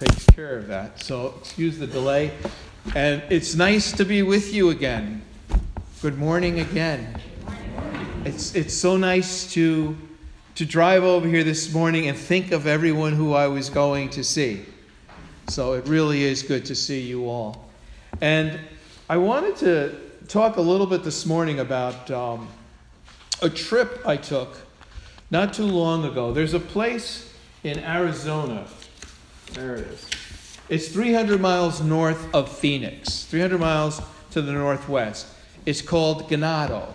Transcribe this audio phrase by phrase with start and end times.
[0.00, 0.98] takes care of that.
[1.02, 2.32] So excuse the delay.
[2.94, 5.20] And it's nice to be with you again.
[6.00, 7.20] Good morning again.
[8.24, 9.94] It's, it's so nice to,
[10.54, 14.24] to drive over here this morning and think of everyone who I was going to
[14.24, 14.64] see.
[15.48, 17.68] So it really is good to see you all.
[18.22, 18.58] And
[19.10, 22.48] I wanted to talk a little bit this morning about um,
[23.42, 24.56] a trip I took
[25.30, 26.32] not too long ago.
[26.32, 27.30] There's a place
[27.64, 28.66] in Arizona.
[29.54, 30.06] There it is.
[30.68, 35.26] It's 300 miles north of Phoenix, 300 miles to the northwest.
[35.66, 36.86] It's called Ganado.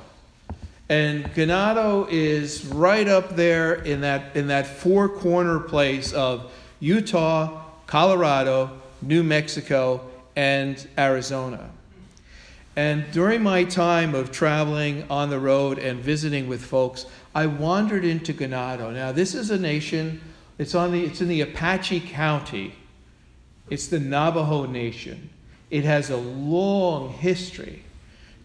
[0.88, 7.64] And Ganado is right up there in that, in that four corner place of Utah,
[7.88, 8.70] Colorado,
[9.02, 10.02] New Mexico,
[10.36, 11.70] and Arizona.
[12.76, 18.04] And during my time of traveling on the road and visiting with folks, I wandered
[18.04, 18.94] into Ganado.
[18.94, 20.22] Now, this is a nation,
[20.58, 22.76] it's, on the, it's in the Apache County,
[23.70, 25.30] it's the Navajo Nation.
[25.70, 27.84] It has a long history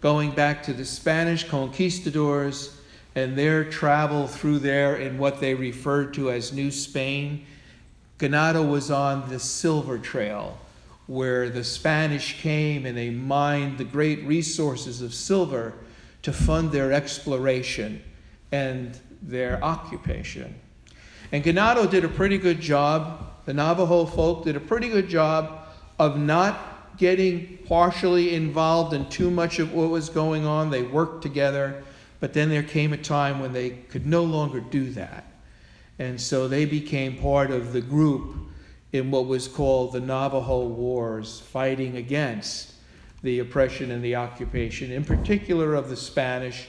[0.00, 2.77] going back to the Spanish conquistadors
[3.14, 7.44] and their travel through there in what they referred to as New Spain.
[8.19, 10.58] Ganado was on the Silver Trail,
[11.06, 15.74] where the Spanish came and they mined the great resources of silver
[16.22, 18.02] to fund their exploration
[18.52, 20.55] and their occupation.
[21.33, 25.61] And Ganado did a pretty good job, the Navajo folk did a pretty good job
[25.98, 30.70] of not getting partially involved in too much of what was going on.
[30.70, 31.83] They worked together,
[32.20, 35.25] but then there came a time when they could no longer do that.
[35.98, 38.34] And so they became part of the group
[38.92, 42.73] in what was called the Navajo Wars, fighting against
[43.23, 46.67] the oppression and the occupation, in particular of the Spanish,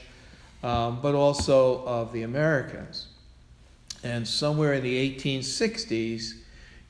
[0.62, 3.08] um, but also of the Americans.
[4.02, 6.34] And somewhere in the 1860s,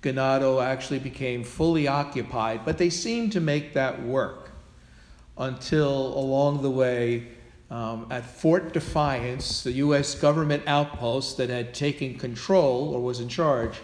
[0.02, 4.50] Ganado actually became fully occupied, but they seemed to make that work
[5.38, 7.28] until along the way
[7.70, 10.14] um, at Fort Defiance, the U.S.
[10.14, 13.78] government outpost that had taken control or was in charge,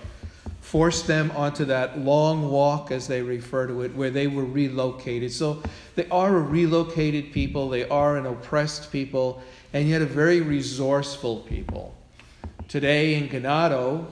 [0.60, 5.32] forced them onto that long walk, as they refer to it, where they were relocated.
[5.32, 5.62] So
[5.94, 11.38] they are a relocated people, they are an oppressed people, and yet a very resourceful
[11.48, 11.94] people.
[12.68, 14.04] Today in Ganado,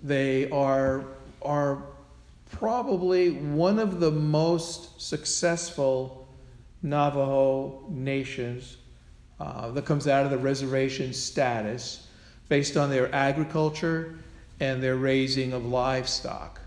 [0.00, 1.04] they are
[1.42, 1.82] are
[2.52, 6.28] probably one of the most successful
[6.84, 8.76] Navajo nations
[9.40, 12.06] uh, that comes out of the reservation status
[12.48, 14.14] based on their agriculture
[14.60, 16.60] and their raising of livestock.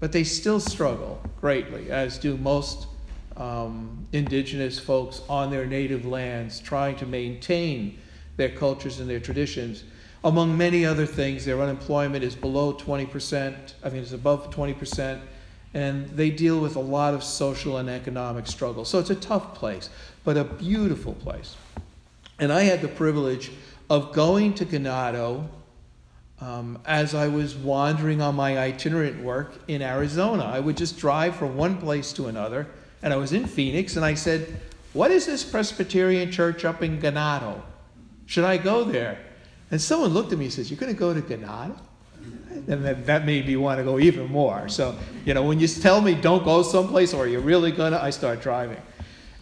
[0.00, 2.86] But they still struggle greatly, as do most
[3.36, 7.98] um, indigenous folks on their native lands, trying to maintain
[8.38, 9.84] their cultures and their traditions.
[10.24, 15.20] Among many other things, their unemployment is below 20%, I mean, it's above 20%,
[15.74, 18.84] and they deal with a lot of social and economic struggle.
[18.84, 19.90] So it's a tough place,
[20.24, 21.56] but a beautiful place.
[22.40, 23.52] And I had the privilege
[23.88, 25.46] of going to Ganado
[26.40, 30.44] um, as I was wandering on my itinerant work in Arizona.
[30.44, 32.66] I would just drive from one place to another,
[33.02, 34.60] and I was in Phoenix, and I said,
[34.92, 37.60] What is this Presbyterian church up in Ganado?
[38.26, 39.18] Should I go there?
[39.70, 41.78] And someone looked at me and says, You're going to go to Ganado?
[42.66, 44.68] And that, that made me want to go even more.
[44.68, 48.02] So, you know, when you tell me don't go someplace or you're really going to,
[48.02, 48.80] I start driving.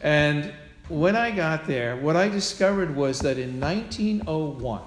[0.01, 0.53] And
[0.89, 4.83] when I got there, what I discovered was that in 1901,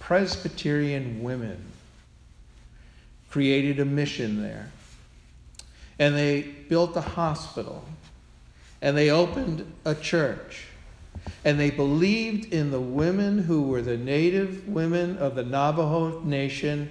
[0.00, 1.58] Presbyterian women
[3.30, 4.70] created a mission there.
[5.98, 7.84] And they built a hospital.
[8.80, 10.66] And they opened a church
[11.44, 16.90] and they believed in the women who were the native women of the Navajo nation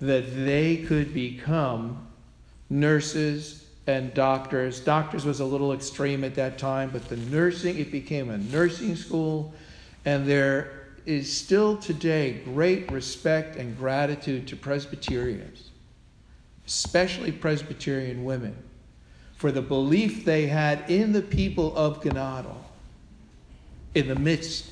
[0.00, 2.06] that they could become
[2.70, 4.80] nurses and doctors.
[4.80, 8.96] Doctors was a little extreme at that time, but the nursing, it became a nursing
[8.96, 9.52] school,
[10.06, 15.70] and there is still today great respect and gratitude to Presbyterians,
[16.66, 18.56] especially Presbyterian women,
[19.36, 22.56] for the belief they had in the people of Ganado
[23.94, 24.66] in the midst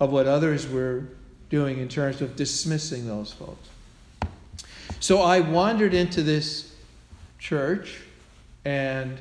[0.00, 1.04] of what others were
[1.48, 3.68] doing in terms of dismissing those folks.
[5.00, 6.74] So I wandered into this
[7.38, 8.00] church,
[8.64, 9.18] and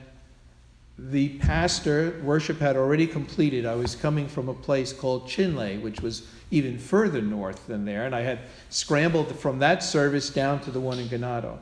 [0.98, 3.66] the pastor, worship had already completed.
[3.66, 8.06] I was coming from a place called Chinle, which was even further north than there,
[8.06, 8.39] and I had
[8.69, 11.57] scrambled from that service down to the one in Ganado.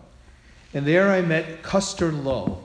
[0.74, 2.64] And there I met Custer Lowe.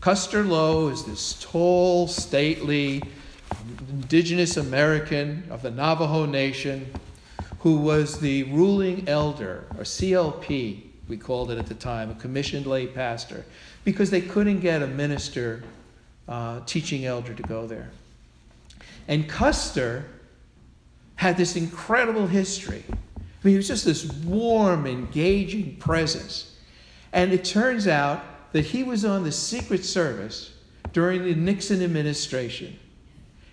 [0.00, 3.02] Custer Lowe is this tall, stately,
[3.90, 6.92] indigenous American of the Navajo Nation
[7.60, 12.66] who was the ruling elder, or CLP, we called it at the time, a commissioned
[12.66, 13.44] lay pastor,
[13.84, 15.64] because they couldn't get a minister,
[16.28, 17.90] uh, teaching elder to go there.
[19.08, 20.04] And Custer
[21.16, 22.84] had this incredible history.
[22.88, 22.92] I
[23.42, 26.56] mean, he was just this warm, engaging presence.
[27.12, 30.52] And it turns out that he was on the Secret Service
[30.92, 32.78] during the Nixon administration.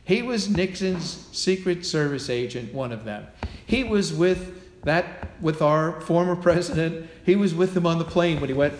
[0.05, 3.25] He was Nixon's Secret Service agent, one of them.
[3.65, 7.09] He was with that with our former president.
[7.25, 8.75] He was with him on the plane when he went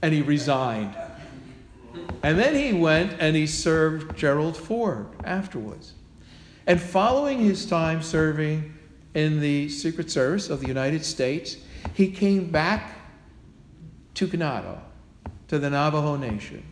[0.00, 0.96] and he resigned.
[2.22, 5.92] And then he went and he served Gerald Ford afterwards.
[6.66, 8.74] And following his time serving
[9.14, 11.58] in the Secret Service of the United States,
[11.92, 12.94] he came back
[14.14, 14.78] to Ganado,
[15.48, 16.64] to the Navajo Nation.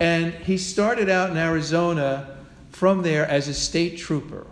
[0.00, 2.37] And he started out in Arizona
[2.70, 4.46] from there as a state trooper.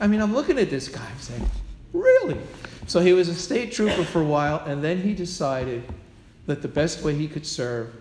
[0.00, 1.50] I mean, I'm looking at this guy, I'm saying,
[1.92, 2.38] really?
[2.86, 5.84] So he was a state trooper for a while, and then he decided
[6.46, 7.94] that the best way he could serve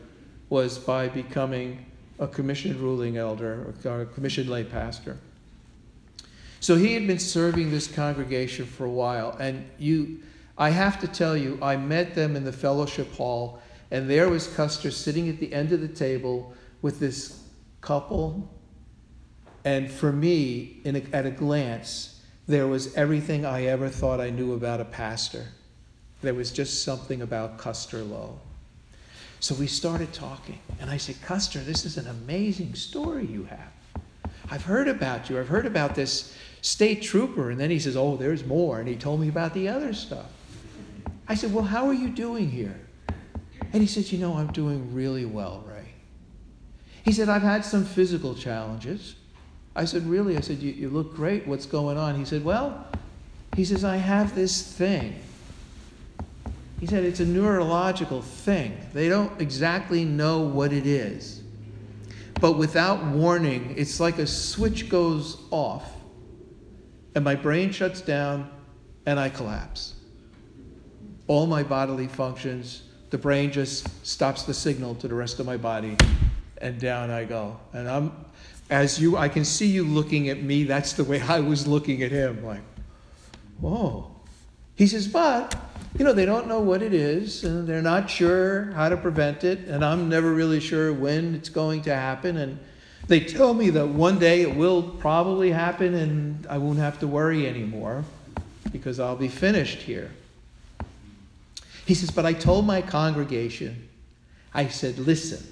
[0.50, 1.86] was by becoming
[2.19, 5.18] a commissioned ruling elder or a commissioned lay pastor.
[6.59, 10.19] So he had been serving this congregation for a while, and you,
[10.57, 14.48] I have to tell you, I met them in the fellowship hall, and there was
[14.48, 17.44] Custer sitting at the end of the table with this
[17.81, 18.48] couple
[19.63, 24.54] and for me, a, at a glance, there was everything I ever thought I knew
[24.54, 25.46] about a pastor.
[26.22, 28.40] There was just something about Custer Lowe.
[29.40, 33.72] So we started talking, and I said, Custer, this is an amazing story you have.
[34.52, 35.40] I've heard about you.
[35.40, 37.50] I've heard about this state trooper.
[37.50, 38.80] And then he says, Oh, there's more.
[38.80, 40.28] And he told me about the other stuff.
[41.28, 42.80] I said, Well, how are you doing here?
[43.74, 45.94] And he said, You know, I'm doing really well, Ray.
[47.04, 49.16] He said, I've had some physical challenges.
[49.76, 50.38] I said, Really?
[50.38, 51.48] I said, you, you look great.
[51.48, 52.16] What's going on?
[52.16, 52.88] He said, Well,
[53.56, 55.20] he says, I have this thing.
[56.80, 58.78] He said, It's a neurological thing.
[58.94, 61.42] They don't exactly know what it is.
[62.42, 65.94] But without warning, it's like a switch goes off,
[67.14, 68.50] and my brain shuts down,
[69.06, 69.94] and I collapse.
[71.28, 72.82] All my bodily functions,
[73.12, 75.96] the brain just stops the signal to the rest of my body,
[76.58, 77.60] and down I go.
[77.74, 78.12] And I'm,
[78.72, 80.64] as you, I can see you looking at me.
[80.64, 82.62] That's the way I was looking at him, like,
[83.60, 84.10] whoa.
[84.76, 85.56] He says, but,
[86.00, 89.44] you know, they don't know what it is, and they're not sure how to prevent
[89.44, 92.38] it, and I'm never really sure when it's going to happen.
[92.38, 92.58] And
[93.08, 97.08] they tell me that one day it will probably happen, and I won't have to
[97.08, 98.06] worry anymore
[98.72, 100.12] because I'll be finished here.
[101.86, 103.90] He says, but I told my congregation,
[104.54, 105.46] I said, listen,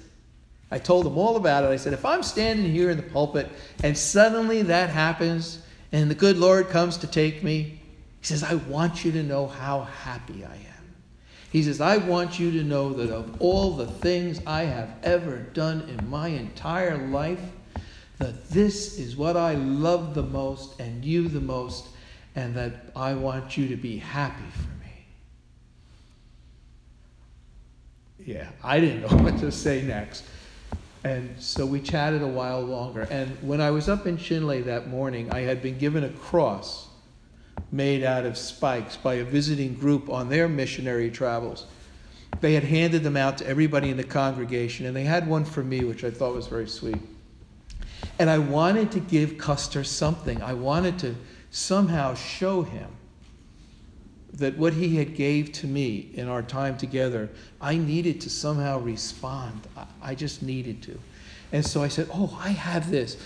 [0.70, 1.68] I told them all about it.
[1.68, 3.48] I said, if I'm standing here in the pulpit
[3.82, 5.62] and suddenly that happens
[5.92, 7.80] and the good Lord comes to take me,
[8.20, 10.94] he says, I want you to know how happy I am.
[11.50, 15.38] He says, I want you to know that of all the things I have ever
[15.38, 17.40] done in my entire life,
[18.18, 21.88] that this is what I love the most and you the most,
[22.36, 25.06] and that I want you to be happy for me.
[28.24, 30.22] Yeah, I didn't know what to say next.
[31.02, 33.02] And so we chatted a while longer.
[33.10, 36.88] And when I was up in Chinle that morning, I had been given a cross
[37.72, 41.66] made out of spikes by a visiting group on their missionary travels.
[42.40, 45.62] They had handed them out to everybody in the congregation, and they had one for
[45.62, 47.00] me, which I thought was very sweet.
[48.18, 50.42] And I wanted to give Custer something.
[50.42, 51.14] I wanted to
[51.50, 52.88] somehow show him
[54.34, 57.28] that what he had gave to me in our time together,
[57.60, 59.66] I needed to somehow respond.
[60.02, 60.98] I just needed to.
[61.52, 63.16] And so I said, Oh, I have this.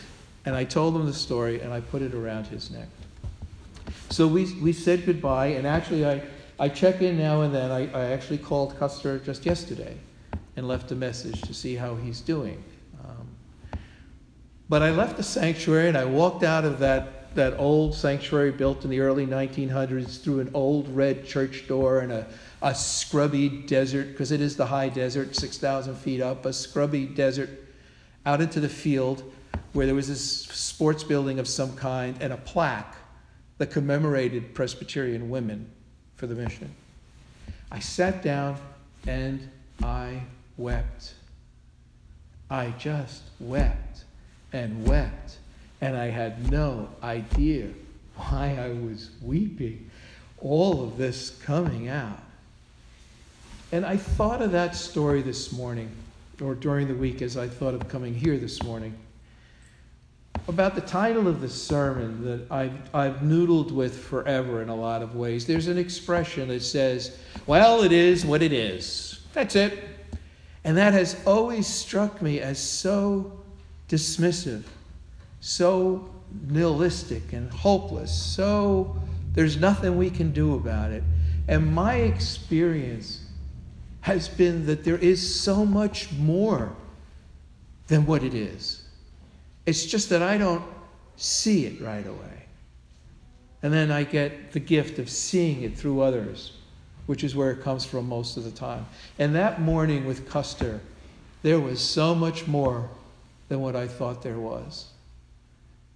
[0.47, 2.89] And I told him the story and I put it around his neck.
[4.11, 6.23] So we, we said goodbye, and actually, I,
[6.59, 7.71] I check in now and then.
[7.71, 9.97] I, I actually called Custer just yesterday
[10.57, 12.63] and left a message to see how he's doing.
[13.05, 13.29] Um,
[14.69, 18.85] but I left the sanctuary and I walked out of that that old sanctuary built
[18.85, 22.27] in the early 1900s through an old red church door and a,
[22.63, 27.51] a scrubby desert, because it is the high desert, 6,000 feet up, a scrubby desert
[28.27, 29.23] out into the field
[29.73, 32.97] where there was this sports building of some kind and a plaque
[33.59, 35.71] that commemorated Presbyterian women
[36.17, 36.75] for the mission.
[37.71, 38.57] I sat down
[39.07, 39.49] and
[39.83, 40.23] I
[40.57, 41.15] wept.
[42.51, 44.05] I just wept
[44.53, 45.39] and wept
[45.85, 47.69] and I had no idea
[48.17, 49.91] why I was weeping.
[50.39, 52.23] All of this coming out.
[53.71, 55.91] And I thought of that story this morning,
[56.41, 58.95] or during the week as I thought of coming here this morning,
[60.49, 65.03] about the title of the sermon that I've, I've noodled with forever in a lot
[65.03, 65.47] of ways.
[65.47, 69.21] There's an expression that says, Well, it is what it is.
[69.35, 69.85] That's it.
[70.65, 73.39] And that has always struck me as so
[73.91, 74.63] dismissive,
[75.45, 76.09] so
[76.49, 78.97] nihilistic and hopeless, so
[79.35, 81.03] there's nothing we can do about it.
[81.47, 83.21] And my experience
[84.01, 86.75] has been that there is so much more
[87.89, 88.85] than what it is.
[89.67, 90.65] It's just that I don't
[91.17, 92.47] see it right away.
[93.63, 96.53] And then I get the gift of seeing it through others,
[97.05, 98.87] which is where it comes from most of the time.
[99.19, 100.81] And that morning with Custer,
[101.43, 102.89] there was so much more
[103.49, 104.87] than what I thought there was.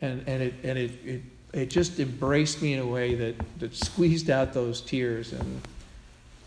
[0.00, 3.74] And, and, it, and it, it, it just embraced me in a way that, that
[3.74, 5.32] squeezed out those tears.
[5.32, 5.60] And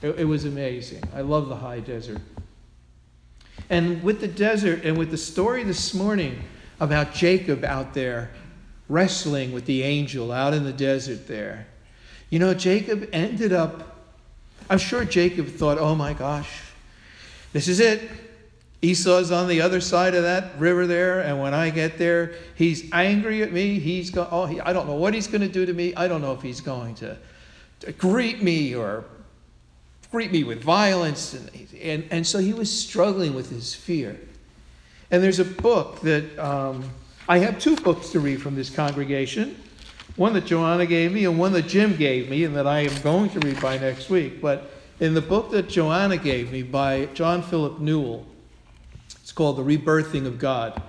[0.02, 1.04] it, it was amazing.
[1.14, 2.22] I love the high desert.
[3.70, 6.44] And with the desert and with the story this morning
[6.80, 8.32] about Jacob out there
[8.90, 11.68] wrestling with the angel out in the desert there,
[12.30, 13.98] you know, Jacob ended up,
[14.70, 16.50] I'm sure Jacob thought, oh my gosh,
[17.54, 18.02] this is it.
[18.82, 22.92] Esau's on the other side of that river there, and when I get there, he's
[22.92, 23.80] angry at me.
[23.80, 25.94] He's go- oh, he, I don't know what he's going to do to me.
[25.96, 27.18] I don't know if he's going to,
[27.82, 29.06] to greet me or
[30.12, 31.34] greet me with violence.
[31.34, 34.20] And, and, and so he was struggling with his fear.
[35.12, 36.84] And there's a book that um,
[37.28, 39.58] I have two books to read from this congregation
[40.18, 43.02] one that Joanna gave me and one that Jim gave me, and that I am
[43.02, 44.42] going to read by next week.
[44.42, 44.70] But
[45.00, 48.26] in the book that Joanna gave me by John Philip Newell,
[49.32, 50.82] it's called The Rebirthing of God.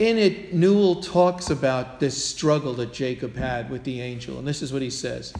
[0.00, 4.40] In it, Newell talks about this struggle that Jacob had with the angel.
[4.40, 5.32] And this is what he says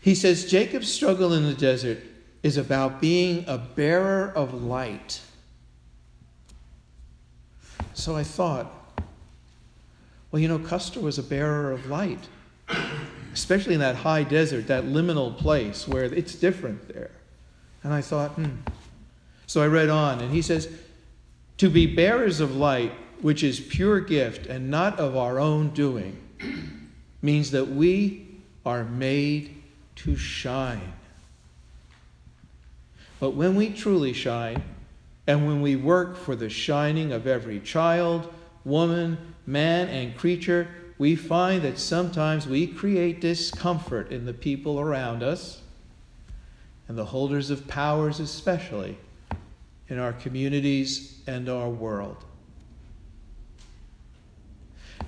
[0.00, 2.02] He says, Jacob's struggle in the desert
[2.42, 5.20] is about being a bearer of light.
[7.94, 8.66] So I thought,
[10.32, 12.26] well, you know, Custer was a bearer of light,
[13.32, 17.12] especially in that high desert, that liminal place where it's different there.
[17.84, 18.56] And I thought, hmm,
[19.52, 20.66] so I read on, and he says,
[21.58, 22.90] To be bearers of light,
[23.20, 26.16] which is pure gift and not of our own doing,
[27.20, 28.28] means that we
[28.64, 29.62] are made
[29.96, 30.94] to shine.
[33.20, 34.62] But when we truly shine,
[35.26, 38.32] and when we work for the shining of every child,
[38.64, 40.66] woman, man, and creature,
[40.96, 45.60] we find that sometimes we create discomfort in the people around us,
[46.88, 48.96] and the holders of powers especially
[49.88, 52.24] in our communities and our world.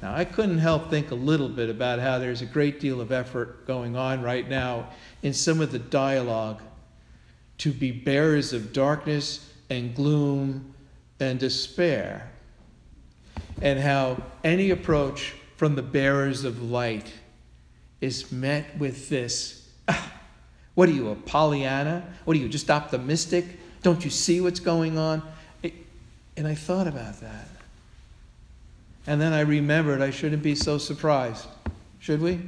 [0.02, 3.12] Now, I couldn't help think a little bit about how there's a great deal of
[3.12, 4.88] effort going on right now
[5.23, 6.61] in some of the dialogue
[7.59, 10.75] to be bearers of darkness and gloom
[11.21, 12.31] and despair,
[13.62, 17.12] and how any approach from the bearers of light
[18.00, 19.71] is met with this.
[19.88, 20.12] Ah,
[20.75, 22.04] what are you, a Pollyanna?
[22.25, 23.47] What are you, just optimistic?
[23.85, 25.23] Don't you see what's going on?
[26.37, 27.47] and I thought about that.
[29.07, 31.47] And then I remembered I shouldn't be so surprised.
[32.00, 32.41] Should we?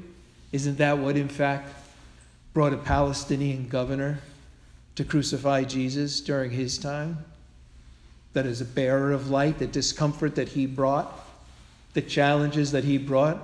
[0.51, 1.69] Isn't that what, in fact,
[2.53, 4.19] brought a Palestinian governor
[4.97, 7.19] to crucify Jesus during his time?
[8.33, 11.13] That is a bearer of light, the discomfort that he brought,
[11.93, 13.39] the challenges that he brought,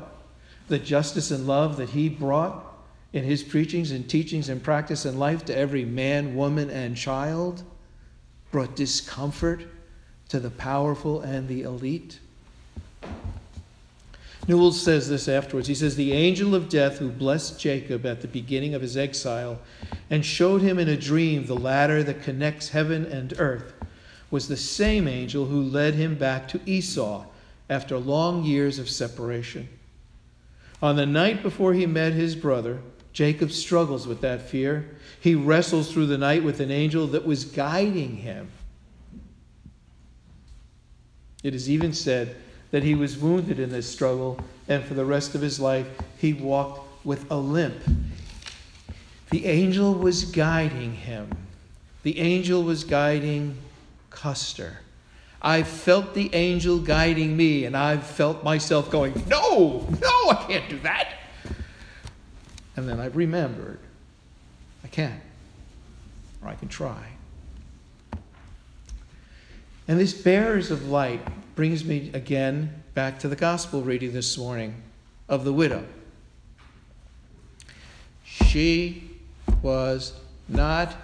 [0.68, 2.64] the justice and love that he brought
[3.12, 7.62] in his preachings and teachings and practice and life to every man, woman, and child
[8.52, 9.64] brought discomfort
[10.28, 12.20] to the powerful and the elite.
[14.46, 15.68] Newell says this afterwards.
[15.68, 19.58] He says, The angel of death who blessed Jacob at the beginning of his exile
[20.10, 23.72] and showed him in a dream the ladder that connects heaven and earth
[24.30, 27.26] was the same angel who led him back to Esau
[27.70, 29.68] after long years of separation.
[30.82, 32.80] On the night before he met his brother,
[33.12, 34.88] Jacob struggles with that fear.
[35.20, 38.50] He wrestles through the night with an angel that was guiding him.
[41.42, 42.36] It is even said
[42.70, 44.38] that he was wounded in this struggle,
[44.68, 45.86] and for the rest of his life,
[46.18, 47.82] he walked with a limp.
[49.30, 51.30] The angel was guiding him.
[52.02, 53.56] The angel was guiding
[54.10, 54.78] Custer.
[55.40, 60.68] I felt the angel guiding me, and I felt myself going, No, no, I can't
[60.70, 61.14] do that.
[62.76, 63.78] And then I've remembered
[64.84, 65.20] I can,
[66.42, 67.06] or I can try.
[69.86, 71.20] And this bearers of light
[71.54, 74.82] brings me again back to the gospel reading this morning
[75.28, 75.84] of the widow.
[78.24, 79.10] She
[79.60, 80.14] was
[80.48, 80.94] not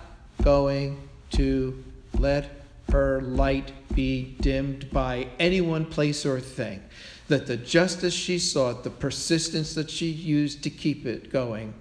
[0.42, 1.84] going to
[2.18, 2.50] let
[2.90, 6.82] her light be dimmed by any one place, or thing
[7.28, 11.75] that the justice she sought, the persistence that she used to keep it going,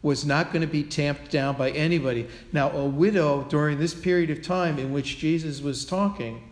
[0.00, 2.28] was not going to be tamped down by anybody.
[2.52, 6.48] Now, a widow during this period of time in which Jesus was talking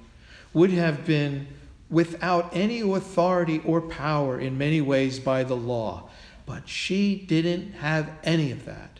[0.52, 1.46] would have been
[1.88, 6.10] without any authority or power in many ways by the law.
[6.44, 8.98] But she didn't have any of that.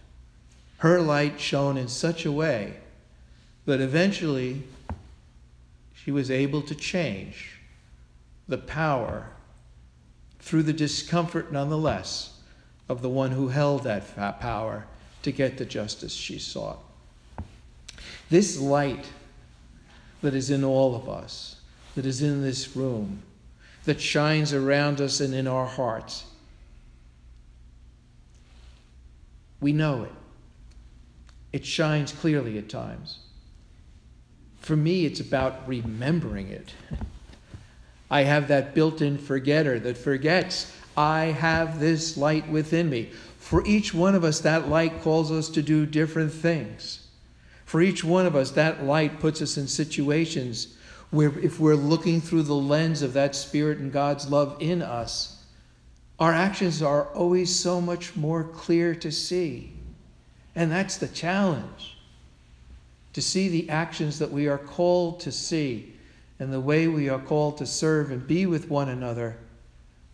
[0.79, 2.77] Her light shone in such a way
[3.65, 4.63] that eventually
[5.95, 7.56] she was able to change
[8.49, 9.29] the power
[10.39, 12.39] through the discomfort, nonetheless,
[12.89, 14.87] of the one who held that power
[15.23, 16.79] to get the justice she sought.
[18.31, 19.07] This light
[20.23, 21.57] that is in all of us,
[21.95, 23.23] that is in this room,
[23.85, 26.25] that shines around us and in our hearts,
[29.61, 30.13] we know it.
[31.53, 33.19] It shines clearly at times.
[34.61, 36.73] For me, it's about remembering it.
[38.11, 43.11] I have that built in forgetter that forgets I have this light within me.
[43.39, 47.07] For each one of us, that light calls us to do different things.
[47.65, 50.77] For each one of us, that light puts us in situations
[51.11, 55.45] where, if we're looking through the lens of that Spirit and God's love in us,
[56.19, 59.73] our actions are always so much more clear to see.
[60.55, 61.99] And that's the challenge
[63.13, 65.96] to see the actions that we are called to see
[66.39, 69.37] and the way we are called to serve and be with one another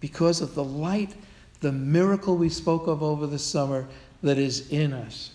[0.01, 1.15] because of the light,
[1.61, 3.87] the miracle we spoke of over the summer
[4.23, 5.31] that is in us.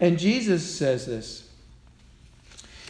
[0.00, 1.48] And Jesus says this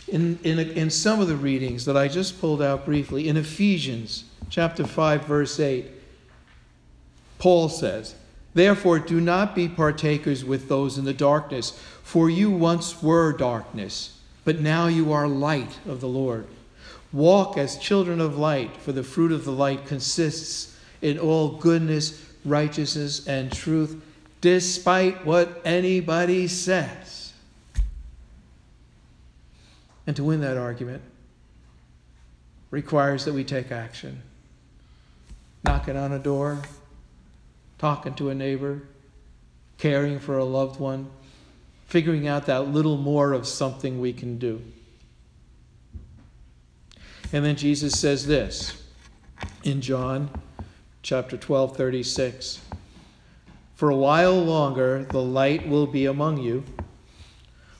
[0.09, 3.29] in, in, in some of the readings that I just pulled out briefly.
[3.29, 5.87] In Ephesians chapter 5, verse 8,
[7.39, 8.15] Paul says,
[8.55, 14.19] Therefore, do not be partakers with those in the darkness, for you once were darkness,
[14.45, 16.47] but now you are light of the Lord.
[17.17, 22.23] Walk as children of light, for the fruit of the light consists in all goodness,
[22.45, 24.05] righteousness, and truth,
[24.43, 27.33] despite what anybody says.
[30.07, 31.01] And to win that argument
[32.71, 34.21] requires that we take action.
[35.65, 36.61] Knocking on a door,
[37.79, 38.83] talking to a neighbor,
[39.79, 41.09] caring for a loved one,
[41.87, 44.61] figuring out that little more of something we can do.
[47.33, 48.83] And then Jesus says this
[49.65, 50.31] in John
[51.03, 52.61] chapter 12, 36.
[53.75, 56.65] For a while longer the light will be among you.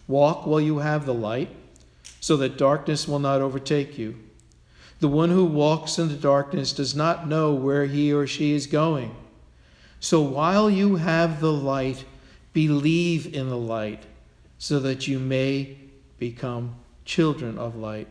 [0.09, 1.49] Walk while you have the light,
[2.21, 4.17] so that darkness will not overtake you.
[5.01, 8.67] The one who walks in the darkness does not know where he or she is
[8.67, 9.15] going.
[10.01, 12.05] So while you have the light,
[12.53, 14.05] believe in the light,
[14.59, 15.77] so that you may
[16.19, 18.09] become children of light.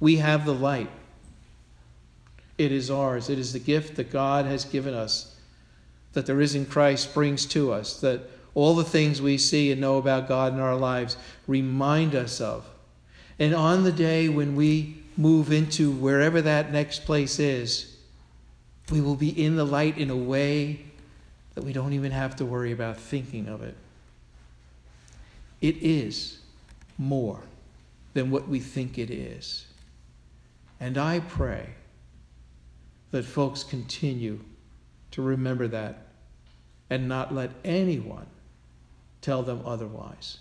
[0.00, 0.90] We have the light.
[2.58, 3.30] It is ours.
[3.30, 5.34] It is the gift that God has given us,
[6.12, 8.22] that the risen Christ brings to us, that
[8.54, 12.64] all the things we see and know about God in our lives remind us of.
[13.38, 17.96] And on the day when we move into wherever that next place is,
[18.90, 20.84] we will be in the light in a way
[21.54, 23.76] that we don't even have to worry about thinking of it.
[25.60, 26.38] It is
[26.98, 27.40] more
[28.12, 29.66] than what we think it is.
[30.84, 31.70] And I pray
[33.10, 34.40] that folks continue
[35.12, 36.08] to remember that
[36.90, 38.26] and not let anyone
[39.22, 40.40] tell them otherwise.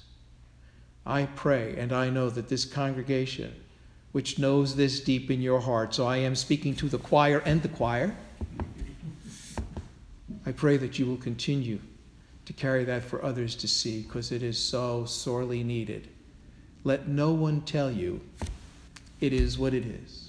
[1.05, 3.55] I pray and I know that this congregation,
[4.11, 7.61] which knows this deep in your heart, so I am speaking to the choir and
[7.61, 8.13] the choir,
[10.45, 11.79] I pray that you will continue
[12.43, 16.09] to carry that for others to see because it is so sorely needed.
[16.83, 18.19] Let no one tell you
[19.21, 20.22] it is what it is.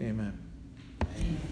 [0.00, 0.32] Amen.
[1.02, 1.49] Amen.